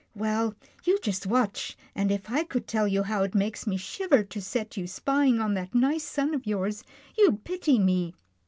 [0.15, 4.23] Well, you just watch, and if I could tell you how it makes me shiver
[4.23, 6.83] to set you spying on that nice son of yours,
[7.15, 8.15] you'd pity me.